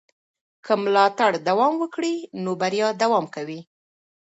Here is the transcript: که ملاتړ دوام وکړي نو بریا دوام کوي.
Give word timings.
که 0.65 0.73
ملاتړ 0.83 1.31
دوام 1.47 1.73
وکړي 1.79 2.15
نو 2.43 2.51
بریا 2.61 2.87
دوام 3.01 3.25
کوي. 3.35 3.59